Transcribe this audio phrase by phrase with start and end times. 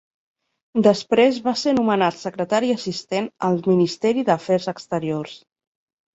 [0.85, 5.39] Després va ser nomenat Secretari assistent al Ministeri d'Afers Exteriors.